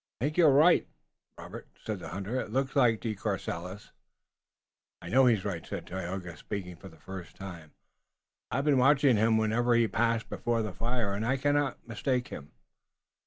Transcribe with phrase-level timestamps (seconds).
[0.19, 0.87] "I think you're right,
[1.37, 2.39] Robert," said the hunter.
[2.39, 3.91] "It looks like De Courcelles."
[4.99, 7.73] "I know he is right," said Tayoga, speaking for the first time.
[8.49, 12.29] "I have been watching him whenever he passed before the fire, and I cannot mistake
[12.29, 12.51] him."